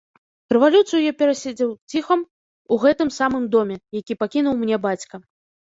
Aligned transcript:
Рэвалюцыю 0.55 1.01
я 1.01 1.11
пераседзеў 1.19 1.75
ціхом 1.93 2.25
у 2.77 2.81
гэтым 2.87 3.13
самым 3.19 3.47
доме, 3.57 3.81
які 4.01 4.21
пакінуў 4.25 4.61
мне 4.65 4.85
бацька. 4.89 5.15